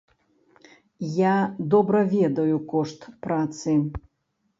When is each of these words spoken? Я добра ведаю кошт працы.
Я 1.17 1.33
добра 1.73 2.01
ведаю 2.15 2.57
кошт 2.71 3.05
працы. 3.27 3.77